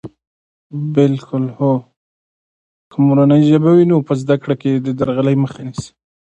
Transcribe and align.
که 2.91 2.97
مورنۍ 3.05 3.41
ژبه 3.49 3.69
وي، 3.75 3.85
نو 3.91 3.97
په 4.07 4.13
زده 4.21 4.35
کړه 4.43 4.55
کې 4.61 4.71
د 4.75 4.87
درغلي 4.99 5.35
مخه 5.43 5.61
نیسي. 5.67 5.89